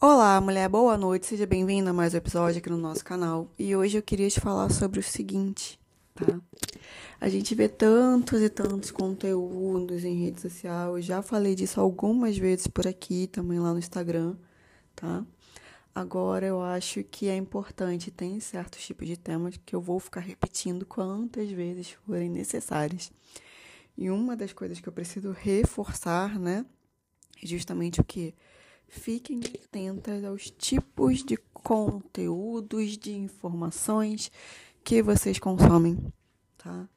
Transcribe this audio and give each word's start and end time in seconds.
Olá, 0.00 0.40
mulher, 0.40 0.68
boa 0.68 0.96
noite, 0.96 1.26
seja 1.26 1.44
bem-vinda 1.44 1.90
a 1.90 1.92
mais 1.92 2.14
um 2.14 2.18
episódio 2.18 2.58
aqui 2.58 2.70
no 2.70 2.78
nosso 2.78 3.04
canal. 3.04 3.50
E 3.58 3.74
hoje 3.74 3.98
eu 3.98 4.02
queria 4.02 4.30
te 4.30 4.38
falar 4.38 4.70
sobre 4.70 5.00
o 5.00 5.02
seguinte, 5.02 5.76
tá? 6.14 6.40
A 7.20 7.28
gente 7.28 7.52
vê 7.52 7.68
tantos 7.68 8.40
e 8.40 8.48
tantos 8.48 8.92
conteúdos 8.92 10.04
em 10.04 10.22
rede 10.22 10.40
social, 10.40 10.96
eu 10.96 11.02
já 11.02 11.20
falei 11.20 11.56
disso 11.56 11.80
algumas 11.80 12.38
vezes 12.38 12.68
por 12.68 12.86
aqui, 12.86 13.26
também 13.26 13.58
lá 13.58 13.72
no 13.72 13.80
Instagram, 13.80 14.36
tá? 14.94 15.26
Agora 15.92 16.46
eu 16.46 16.62
acho 16.62 17.02
que 17.02 17.28
é 17.28 17.34
importante, 17.34 18.12
tem 18.12 18.38
certos 18.38 18.86
tipos 18.86 19.08
de 19.08 19.16
temas 19.16 19.56
que 19.66 19.74
eu 19.74 19.80
vou 19.80 19.98
ficar 19.98 20.20
repetindo 20.20 20.86
quantas 20.86 21.50
vezes 21.50 21.90
forem 22.06 22.30
necessárias. 22.30 23.10
E 23.96 24.08
uma 24.10 24.36
das 24.36 24.52
coisas 24.52 24.78
que 24.78 24.88
eu 24.88 24.92
preciso 24.92 25.32
reforçar, 25.32 26.38
né, 26.38 26.64
é 27.42 27.46
justamente 27.48 28.00
o 28.00 28.04
que? 28.04 28.32
Fiquem 28.88 29.40
atentas 29.40 30.24
aos 30.24 30.50
tipos 30.50 31.22
de 31.22 31.36
conteúdos, 31.52 32.96
de 32.96 33.12
informações 33.12 34.32
que 34.82 35.02
vocês 35.02 35.38
consomem, 35.38 35.98
tá? 36.56 36.88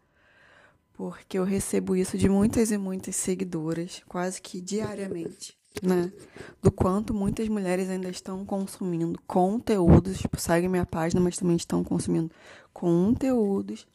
Porque 0.94 1.38
eu 1.38 1.44
recebo 1.44 1.96
isso 1.96 2.18
de 2.18 2.30
muitas 2.30 2.72
e 2.72 2.78
muitas 2.78 3.18
seguidoras, 3.18 4.02
quase 4.08 4.42
que 4.42 4.62
diariamente, 4.62 5.58
né? 5.84 6.14
Do 6.62 6.72
quanto 6.72 7.14
muitas 7.14 7.50
mulheres 7.50 7.90
ainda 7.90 8.10
estão 8.10 8.46
consumindo 8.46 9.20
conteúdos, 9.28 10.20
tipo, 10.20 10.40
seguem 10.40 10.70
minha 10.70 10.86
página, 10.86 11.20
mas 11.20 11.38
também 11.38 11.58
estão 11.58 11.84
consumindo 11.84 12.32
conteúdos 12.72 13.86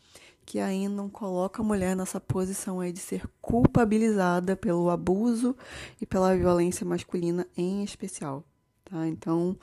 que 0.47 0.61
ainda 0.61 0.95
não 0.95 1.11
coloca 1.11 1.61
a 1.61 1.65
mulher 1.65 1.97
nessa 1.97 2.21
posição 2.21 2.79
aí 2.79 2.93
de 2.93 3.01
ser 3.01 3.29
culpabilizada 3.43 4.57
pelo 4.57 4.89
abuso 4.89 5.57
e 6.01 6.07
pela 6.07 6.37
violência 6.37 6.87
masculina 6.87 7.47
em 7.57 7.83
especial, 7.83 8.45
tá? 8.85 9.07
Então, 9.09 9.59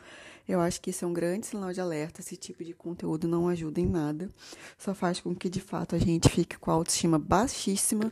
eu 0.46 0.60
acho 0.60 0.82
que 0.82 0.90
isso 0.90 1.06
é 1.06 1.08
um 1.08 1.14
grande 1.14 1.48
sinal 1.48 1.72
de 1.72 1.80
alerta. 1.80 2.20
Esse 2.20 2.36
tipo 2.36 2.66
de 2.66 2.74
conteúdo 2.74 3.30
não 3.30 3.48
ajuda 3.48 3.80
em 3.80 3.88
nada, 3.88 4.30
só 4.78 4.94
faz 4.94 5.22
com 5.22 5.34
que 5.34 5.50
de 5.50 5.62
fato 5.62 5.96
a 5.96 5.98
gente 5.98 6.28
fique 6.28 6.58
com 6.58 6.70
a 6.70 6.74
autoestima 6.74 7.18
baixíssima, 7.18 8.12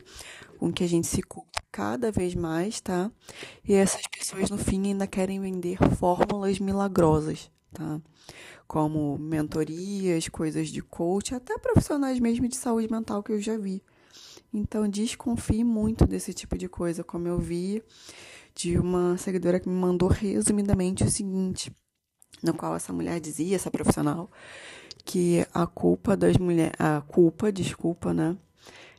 com 0.58 0.72
que 0.72 0.82
a 0.82 0.88
gente 0.88 1.06
se 1.06 1.22
culpe 1.22 1.60
cada 1.70 2.10
vez 2.10 2.34
mais, 2.34 2.80
tá? 2.80 3.10
E 3.62 3.74
essas 3.74 4.06
pessoas 4.06 4.48
no 4.48 4.56
fim 4.56 4.88
ainda 4.88 5.06
querem 5.06 5.40
vender 5.40 5.78
fórmulas 5.96 6.58
milagrosas, 6.58 7.50
tá? 7.72 8.00
Como 8.66 9.18
mentorias, 9.18 10.28
coisas 10.28 10.68
de 10.68 10.80
coach, 10.82 11.34
até 11.34 11.58
profissionais 11.58 12.18
mesmo 12.20 12.48
de 12.48 12.56
saúde 12.56 12.90
mental 12.90 13.22
que 13.22 13.32
eu 13.32 13.40
já 13.40 13.56
vi. 13.56 13.82
Então, 14.52 14.88
desconfie 14.88 15.64
muito 15.64 16.06
desse 16.06 16.34
tipo 16.34 16.56
de 16.58 16.68
coisa, 16.68 17.02
como 17.02 17.26
eu 17.26 17.38
vi 17.38 17.82
de 18.54 18.78
uma 18.78 19.16
seguidora 19.16 19.58
que 19.58 19.68
me 19.68 19.74
mandou 19.74 20.08
resumidamente 20.08 21.04
o 21.04 21.10
seguinte, 21.10 21.74
no 22.42 22.54
qual 22.54 22.76
essa 22.76 22.92
mulher 22.92 23.18
dizia, 23.18 23.56
essa 23.56 23.70
profissional, 23.70 24.30
que 25.04 25.46
a 25.54 25.66
culpa 25.66 26.16
das 26.16 26.36
mulheres, 26.36 26.74
a 26.78 27.00
culpa, 27.00 27.50
desculpa, 27.50 28.12
né, 28.12 28.36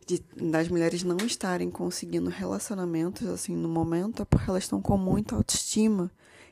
de, 0.05 0.23
das 0.35 0.67
mulheres 0.67 1.03
não 1.03 1.17
estarem 1.17 1.69
conseguindo 1.69 2.29
relacionamentos 2.29 3.27
assim 3.27 3.55
no 3.55 3.69
momento 3.69 4.21
é 4.21 4.25
porque 4.25 4.49
elas 4.49 4.63
estão 4.63 4.81
com 4.81 4.97
muita 4.97 5.35
autoestima 5.35 6.11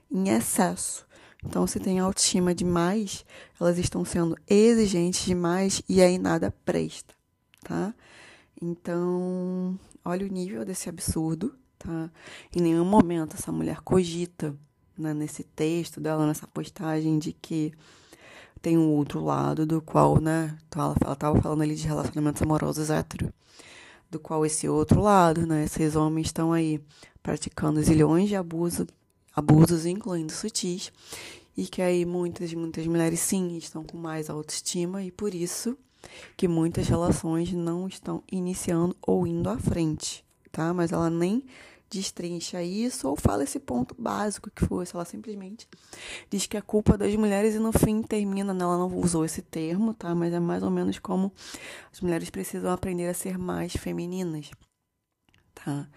em 0.09 0.29
excesso. 0.29 1.05
Então, 1.43 1.65
se 1.65 1.79
tem 1.79 1.99
autoestima 1.99 2.53
demais, 2.53 3.25
elas 3.59 3.77
estão 3.77 4.05
sendo 4.05 4.37
exigentes 4.47 5.25
demais 5.25 5.81
e 5.89 6.01
aí 6.01 6.17
nada 6.17 6.53
presta, 6.63 7.13
tá? 7.63 7.93
Então, 8.61 9.77
olha 10.05 10.25
o 10.25 10.29
nível 10.29 10.63
desse 10.63 10.87
absurdo, 10.87 11.55
tá? 11.79 12.11
Em 12.55 12.61
nenhum 12.61 12.85
momento 12.85 13.35
essa 13.35 13.51
mulher 13.51 13.81
cogita, 13.81 14.55
né, 14.95 15.13
nesse 15.13 15.43
texto 15.43 15.99
dela, 15.99 16.27
nessa 16.27 16.47
postagem, 16.47 17.17
de 17.17 17.33
que 17.33 17.73
tem 18.61 18.77
um 18.77 18.91
outro 18.91 19.19
lado 19.23 19.65
do 19.65 19.81
qual, 19.81 20.21
né? 20.21 20.55
Ela, 20.75 20.95
ela 21.03 21.15
tava 21.15 21.41
falando 21.41 21.63
ali 21.63 21.75
de 21.75 21.87
relacionamentos 21.87 22.41
amorosos 22.43 22.91
hétero, 22.91 23.33
do 24.11 24.19
qual 24.19 24.45
esse 24.45 24.69
outro 24.69 25.01
lado, 25.01 25.47
né? 25.47 25.63
Esses 25.63 25.95
homens 25.95 26.27
estão 26.27 26.53
aí 26.53 26.79
praticando 27.23 27.81
zilhões 27.81 28.29
de 28.29 28.35
abuso 28.35 28.85
abusos, 29.35 29.85
incluindo 29.85 30.31
sutis, 30.31 30.91
e 31.55 31.67
que 31.67 31.81
aí 31.81 32.05
muitas, 32.05 32.53
muitas 32.53 32.85
mulheres 32.87 33.19
sim 33.19 33.57
estão 33.57 33.83
com 33.83 33.97
mais 33.97 34.29
autoestima 34.29 35.03
e 35.03 35.11
por 35.11 35.33
isso 35.33 35.77
que 36.35 36.47
muitas 36.47 36.87
relações 36.87 37.51
não 37.51 37.87
estão 37.87 38.23
iniciando 38.31 38.95
ou 39.01 39.27
indo 39.27 39.49
à 39.49 39.57
frente, 39.57 40.25
tá? 40.51 40.73
Mas 40.73 40.91
ela 40.91 41.09
nem 41.09 41.45
destrincha 41.91 42.63
isso 42.63 43.07
ou 43.09 43.17
fala 43.17 43.43
esse 43.43 43.59
ponto 43.59 43.93
básico 43.99 44.49
que 44.49 44.65
fosse. 44.65 44.95
Ela 44.95 45.03
simplesmente 45.03 45.67
diz 46.29 46.47
que 46.47 46.55
é 46.55 46.61
culpa 46.61 46.97
das 46.97 47.13
mulheres 47.15 47.53
e 47.53 47.59
no 47.59 47.73
fim 47.73 48.01
termina, 48.01 48.53
né? 48.53 48.63
ela 48.63 48.77
não 48.77 48.97
usou 48.97 49.25
esse 49.25 49.41
termo, 49.41 49.93
tá? 49.93 50.15
Mas 50.15 50.33
é 50.33 50.39
mais 50.39 50.63
ou 50.63 50.71
menos 50.71 50.97
como 50.97 51.31
as 51.91 51.99
mulheres 51.99 52.29
precisam 52.29 52.71
aprender 52.71 53.07
a 53.07 53.13
ser 53.13 53.37
mais 53.37 53.73
femininas, 53.73 54.49
tá? 55.53 55.87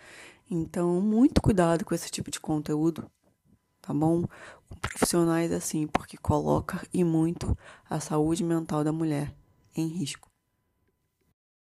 Então, 0.51 1.01
muito 1.01 1.41
cuidado 1.41 1.84
com 1.84 1.95
esse 1.95 2.11
tipo 2.11 2.31
de 2.31 2.39
conteúdo, 2.39 3.11
tá 3.84 3.93
bom? 3.93 4.25
Com 4.69 4.77
profissionais 4.77 5.53
assim, 5.53 5.87
porque 5.87 6.17
coloca 6.17 6.87
e 6.93 7.05
muito 7.05 7.56
a 7.89 8.00
saúde 8.00 8.43
mental 8.43 8.83
da 8.83 8.93
mulher 8.93 9.34
em 9.77 9.87
risco. 9.87 10.34